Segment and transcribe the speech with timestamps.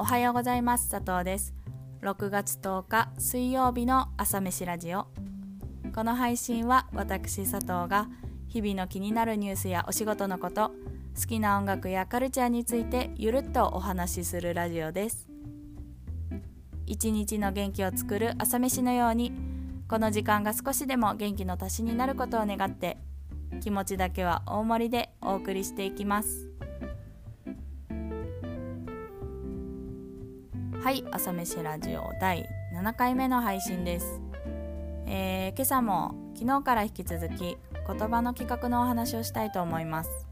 [0.00, 0.88] おはようございます。
[0.90, 1.52] 佐藤です。
[2.00, 5.08] 6月10日水曜日の朝飯ラジオ。
[5.94, 8.08] この配信は私佐藤が
[8.48, 10.70] 日々の気になるニュースやお仕事のこと
[11.20, 15.28] 好きな音楽やカルチャーについてゆるっとお話しするラジオです。
[16.86, 19.34] 一日の元気を作る朝飯のように
[19.86, 22.96] この時間が少しでも元気の足しになることを願って
[23.60, 26.49] 気持ちだけは大盛りでお送りしていきます。
[30.82, 34.18] はい朝飯ラジオ第7回目の配信です、
[35.06, 40.26] えー、今朝も昨日から引き続き言葉の企画のお話をしたいと思います。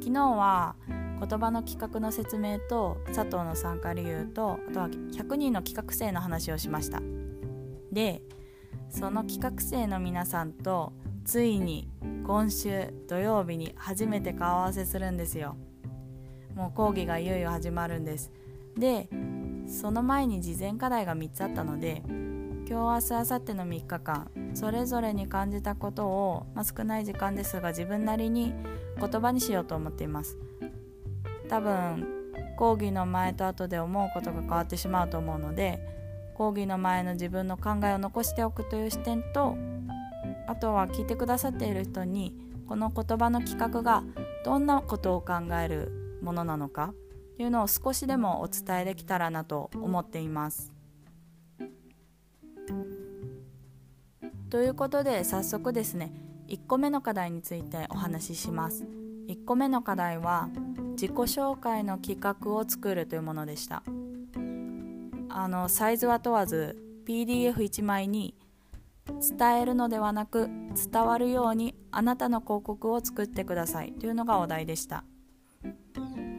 [0.00, 0.74] 昨日は
[1.20, 7.02] 言葉の企画の説明と佐藤の参加理由とあとは100人の企画生の話をしました。
[7.92, 8.22] で
[8.88, 10.94] その企画生の皆さんと
[11.26, 11.90] ついに
[12.26, 15.56] 今週土曜日に初めて顔合わせするんですよ。
[16.54, 18.32] もう講義がいよいよ始まるんです。
[18.78, 19.08] で
[19.66, 22.02] その前に事前課題が3つあったので
[22.68, 28.52] 今日明日明後日の3日間それぞれに感じたことを、まあ、少ない時間ですが自分なりに
[28.98, 30.38] 言葉にしようと思っています。
[31.48, 32.16] 多分
[32.56, 35.78] 講義の前と後で思うことが変わってしまうと思うので
[36.34, 39.56] 講義の前の自分の考えを残しておくという視点と
[40.46, 42.34] あとは聞いてくださっている人に
[42.66, 44.02] この言葉の企画が
[44.44, 46.94] どんなことを考えるものなのか
[47.38, 50.72] いうのを少しでもお伝えできたらなと思っています。
[54.50, 56.12] ということで早速ですね
[56.48, 58.84] 1個目の課題についてお話しします。
[59.28, 60.48] 1個目の課題は
[60.92, 63.82] 自己紹介の企画を作るというものでした。
[65.28, 66.76] あのサイズは問わず
[67.06, 68.34] PDF1 枚に
[69.20, 70.48] 伝えるのではなく
[70.90, 75.04] 伝わるようにあなたの広告を作ってくださいというのがお題でした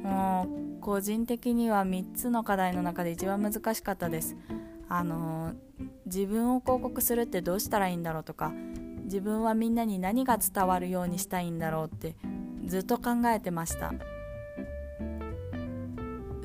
[0.04, 4.38] もう個人的には3つの課題の中で一番難しかったです。
[4.88, 5.52] あの
[6.06, 8.54] 自分を広告するってどうしたらいいんだろうとか
[9.04, 12.16] 自分はみんなに何が伝わるようにしたいんだろうって
[12.64, 13.94] ずっと考えてました。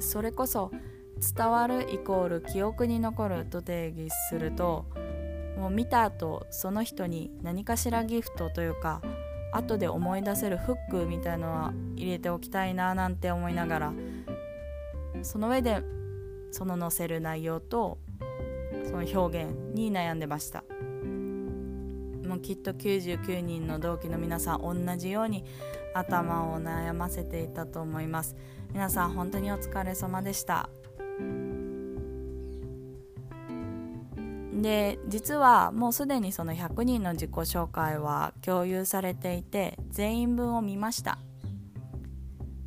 [0.00, 0.72] それこそ
[1.36, 4.86] 伝わるイコール記憶に残ると定義すると
[5.56, 9.02] もう見た後その人に何かしらギフトというか
[9.52, 13.92] 後で思い出せるフックみたいのは入れておきたいななんて思いながら
[15.22, 15.82] その上で
[16.50, 17.98] その載せる内容と
[18.84, 20.64] その表現に悩んでました。
[22.26, 25.44] もうきっと99人の同期の皆さん同じように
[25.94, 28.36] 頭を悩ませていたと思います。
[28.72, 30.68] 皆さん本当にお疲れ様でした。
[34.62, 41.18] で実はもうすでにその100人の自己紹介は共有されていて全員分を見ました。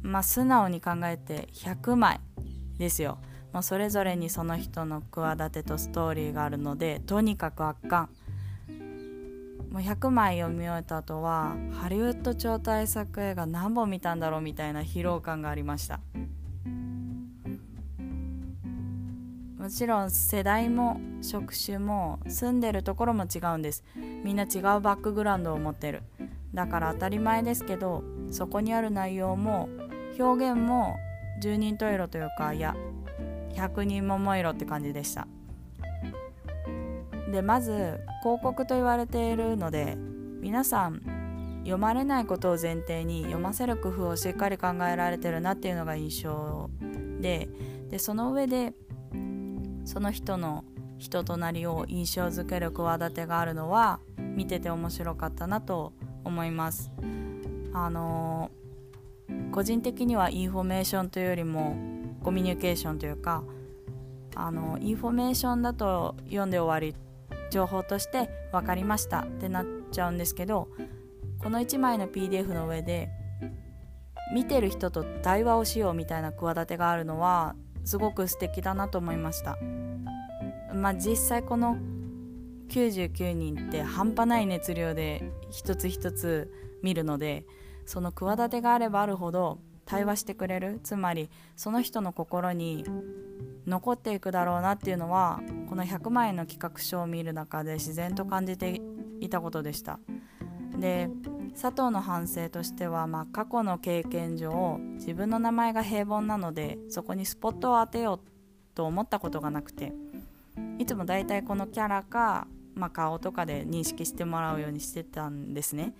[0.02, 2.20] まあ素直に考えて100枚。
[2.78, 3.18] ですよ。
[3.54, 8.10] もうそれぞれにその人の企てとストーリーがあるのでとにかく圧巻。
[9.72, 16.00] もう100枚読み終えた後はハリウッド超大作映画何本見たんだろうみたいな疲労感がありました。
[19.58, 23.84] もちろん世代も職種も住んでるところも違うんです。
[24.24, 26.04] みんな違うバックグラウンドを持ってる。
[26.54, 29.68] だから当たり前ですけどそこにある内容も
[30.20, 30.96] 表現も
[31.42, 32.76] 10人十色というかいや
[33.56, 35.28] 百人桃色って感じでした。
[37.32, 39.98] でまず広告と言われているので
[40.42, 41.02] 皆さん
[41.60, 46.70] 読まれないことを前提に読ませる工夫をしっかり考えられてるなっていうのが印象
[47.20, 47.50] で
[47.90, 48.74] でその上で
[49.84, 50.64] その人の
[50.98, 56.92] 人となりを印象づける企てがあるのは見てて面白かったなと思います。
[57.74, 58.65] あのー、
[59.52, 61.76] 個人的にはインフォメーションというよりも
[62.24, 63.44] コミュニケーションというか
[64.36, 67.00] あのインフォメーションだと読んで終わり
[67.52, 70.68] 情報として分かりましたってなっちゃうんですけど
[71.40, 73.10] この1枚の PDF の上で
[74.34, 79.58] 見てる人と対話をしようみたいな企てがあるのはすごく素敵だなと思いました。
[80.74, 81.78] まあ実際この
[82.70, 86.52] 99人って半端ない熱量で一つ一つ
[86.82, 87.46] 見るので
[87.86, 90.80] その企てがあればあるほど対話してくれる。
[90.84, 92.86] つまりその人の心に
[93.68, 98.82] 残っていくだろうなっていうのはこの100万円の企画書を見る中で自然と感じて
[99.20, 100.00] いたことでした。
[100.78, 101.10] で
[101.54, 108.20] 佐藤の反省としては、まあ、過去の経験上自分の名前が平凡なのでそこにスポットを当てよう
[108.76, 109.94] と思ったことがなくて
[110.80, 115.94] いつもだいたいこのキャラか、まあ、顔とかで認識してもらうようにしてたんですね。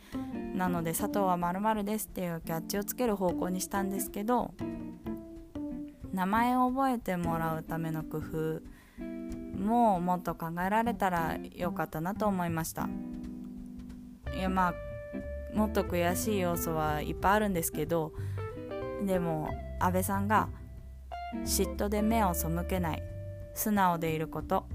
[0.54, 4.54] なので佐藤はまるですっていうキャッチをつける方向にしたんですけど
[6.14, 8.62] 名前を覚えてもらうための工夫
[9.58, 12.88] ももっと考えられたらよかったなと思いました。
[14.38, 14.74] いやまあ
[15.56, 18.12] もっと悔しい要素はいっぱいあるんですけど
[19.06, 19.50] でも
[19.80, 20.50] 安倍さんが
[21.46, 23.04] 嫉妬で目を背けない
[23.54, 24.68] 素直でいること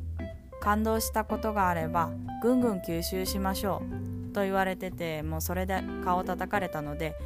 [0.61, 2.11] 感動したことがあれば
[2.43, 3.83] ぐんぐん吸収しましょ
[4.31, 7.17] うと言われててもうそれで顔を叩かれたので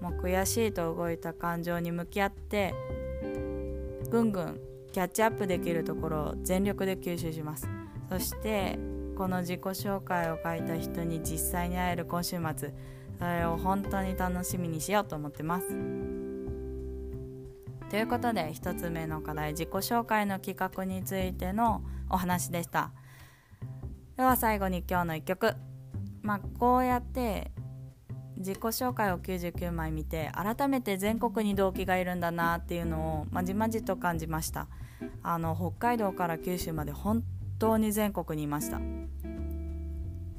[0.00, 2.74] もう悔しいと動いた感情に向き合って
[4.10, 4.60] ぐんぐん
[4.92, 7.68] キャッチアップできるところを全力で吸収します。
[8.08, 8.78] そして
[9.16, 12.72] この自己紹介を書いた人に実際に会える今週末
[13.18, 16.33] それを本当に楽しみにしようと思ってます。
[17.94, 21.80] ということで1つ目の課題自己紹介の企画についての
[22.10, 22.90] お話でした。
[24.16, 25.54] では最後に今日の1曲。
[26.20, 27.52] まあこうやって
[28.36, 34.66] 自己紹介を99枚見て改めて全国に動機がいるんだなっていうのをまじまじと感じました。
[35.22, 37.22] あの北海道から九州まで本
[37.60, 38.80] 当に全国にいました。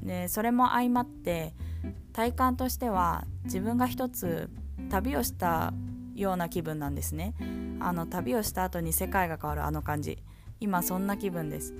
[0.02, 1.54] でそれも相まって
[2.12, 4.50] 体感としては自分が一つ
[4.90, 5.72] 旅をした
[6.16, 7.34] ような気分なんですね。
[7.80, 10.18] あの旅をした後に世界が変わるあの感じ。
[10.60, 11.74] 今そんな気分です。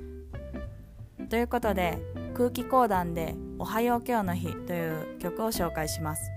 [1.28, 1.98] ということで
[2.34, 6.30] 空気講談で「おはよう今日の日」という曲を紹介します。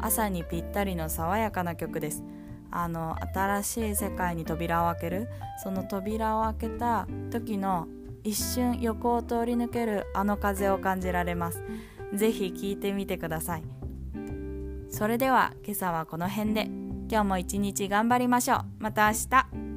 [0.00, 2.22] 朝にぴったりの爽やかな曲です。
[2.70, 5.28] あの新しい世界に扉を開ける。
[5.62, 7.86] その扉を開けた時の
[8.22, 11.62] 一瞬横を通り抜けるあの風を感じられます。
[12.14, 13.62] ぜひ聴いてみてください。
[14.90, 16.68] それでは今朝はこの辺で。
[17.10, 18.64] 今日も一日頑張りましょう。
[18.78, 19.69] また明日。